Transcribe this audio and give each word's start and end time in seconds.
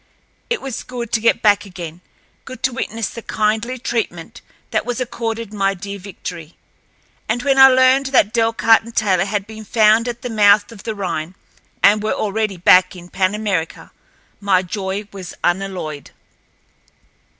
It 0.49 0.61
was 0.63 0.81
good 0.81 1.11
to 1.11 1.19
get 1.21 1.43
back 1.43 1.63
again, 1.63 2.01
good 2.45 2.63
to 2.63 2.73
witness 2.73 3.07
the 3.09 3.21
kindly 3.21 3.77
treatment 3.77 4.41
that 4.71 4.83
was 4.83 4.99
accorded 4.99 5.53
my 5.53 5.75
dear 5.75 5.99
Victory, 5.99 6.57
and 7.29 7.43
when 7.43 7.59
I 7.59 7.67
learned 7.67 8.07
that 8.07 8.33
Delcarte 8.33 8.81
and 8.85 8.95
Taylor 8.95 9.25
had 9.25 9.45
been 9.45 9.63
found 9.63 10.07
at 10.07 10.23
the 10.23 10.29
mouth 10.31 10.71
of 10.71 10.81
the 10.81 10.95
Rhine 10.95 11.35
and 11.83 12.01
were 12.01 12.13
already 12.15 12.57
back 12.57 12.95
in 12.95 13.09
Pan 13.09 13.35
America 13.35 13.91
my 14.39 14.63
joy 14.63 15.07
was 15.11 15.35
unalloyed. 15.43 16.09